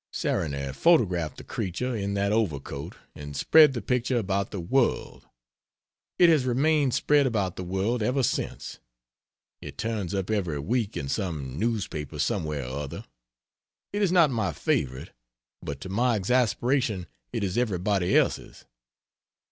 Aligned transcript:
Sarong 0.11 0.73
photographed 0.73 1.37
the 1.37 1.43
creature 1.43 1.95
in 1.95 2.15
that 2.15 2.31
overcoat, 2.31 2.95
and 3.13 3.35
spread 3.37 3.73
the 3.73 3.83
picture 3.83 4.17
about 4.17 4.49
the 4.49 4.59
world. 4.59 5.27
It 6.17 6.27
has 6.29 6.43
remained 6.47 6.95
spread 6.95 7.27
about 7.27 7.55
the 7.55 7.63
world 7.63 8.01
ever 8.01 8.23
since. 8.23 8.79
It 9.61 9.77
turns 9.77 10.15
up 10.15 10.31
every 10.31 10.57
week 10.57 10.97
in 10.97 11.07
some 11.07 11.59
newspaper 11.59 12.17
somewhere 12.17 12.63
or 12.65 12.79
other. 12.79 13.05
It 13.93 14.01
is 14.01 14.11
not 14.11 14.31
my 14.31 14.53
favorite, 14.53 15.11
but 15.61 15.79
to 15.81 15.87
my 15.89 16.15
exasperation 16.15 17.05
it 17.31 17.43
is 17.43 17.55
everybody 17.55 18.17
else's. 18.17 18.65